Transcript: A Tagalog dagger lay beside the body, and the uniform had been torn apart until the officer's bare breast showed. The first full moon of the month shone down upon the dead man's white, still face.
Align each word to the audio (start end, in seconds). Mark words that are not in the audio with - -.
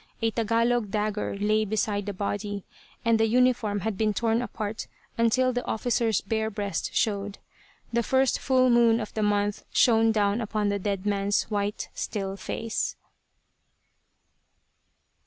A 0.19 0.31
Tagalog 0.31 0.89
dagger 0.89 1.37
lay 1.37 1.63
beside 1.63 2.07
the 2.07 2.11
body, 2.13 2.63
and 3.05 3.19
the 3.19 3.27
uniform 3.27 3.81
had 3.81 3.99
been 3.99 4.15
torn 4.15 4.41
apart 4.41 4.87
until 5.15 5.53
the 5.53 5.63
officer's 5.65 6.21
bare 6.21 6.49
breast 6.49 6.91
showed. 6.91 7.37
The 7.93 8.01
first 8.01 8.39
full 8.39 8.71
moon 8.71 8.99
of 8.99 9.13
the 9.13 9.21
month 9.21 9.63
shone 9.71 10.11
down 10.11 10.41
upon 10.41 10.69
the 10.69 10.79
dead 10.79 11.05
man's 11.05 11.43
white, 11.51 11.89
still 11.93 12.35
face. 12.35 12.95